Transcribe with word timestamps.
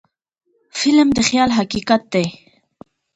فلم 0.79 1.07
د 1.17 1.19
خیال 1.29 1.49
حقیقت 1.59 2.01
دی 2.13 2.25